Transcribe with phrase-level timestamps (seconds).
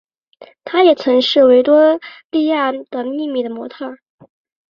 [0.65, 1.99] 她也曾经是维多
[2.31, 3.99] 利亚的秘密的模特儿。